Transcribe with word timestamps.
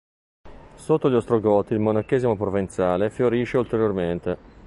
Sotto 0.73 1.11
gli 1.11 1.13
ostrogoti 1.13 1.73
il 1.73 1.79
monachesimo 1.79 2.35
provenzale 2.35 3.11
fiorisce 3.11 3.59
ulteriormente. 3.59 4.37